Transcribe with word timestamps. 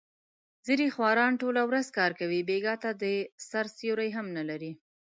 ځنې 0.65 0.87
خواران 0.95 1.33
ټوله 1.41 1.61
ورځ 1.69 1.87
کار 1.97 2.11
کوي، 2.19 2.39
بېګاه 2.49 2.77
ته 2.83 2.89
د 3.01 3.03
سیر 3.49 3.67
سیوری 3.77 4.09
هم 4.17 4.27
نه 4.37 4.43
لري. 4.49 4.71